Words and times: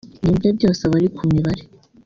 ibintu 0.21 0.37
bye 0.41 0.51
byose 0.57 0.81
aba 0.83 0.95
ari 0.99 1.07
ku 1.15 1.23
mibare 1.31 1.63